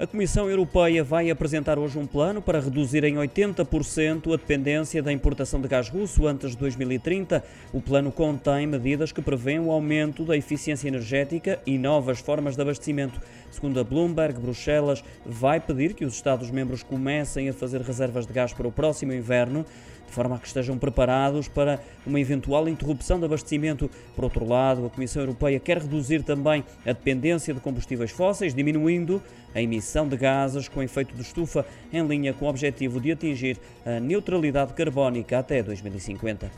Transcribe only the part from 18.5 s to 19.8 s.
para o próximo inverno,